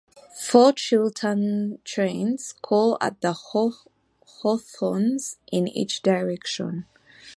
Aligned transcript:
Four 0.35 0.73
Chiltern 0.73 1.77
trains 1.85 2.55
call 2.63 2.97
at 2.99 3.21
The 3.21 3.33
Hawthorns 4.23 5.37
in 5.51 5.67
each 5.67 6.01
direction. 6.01 6.87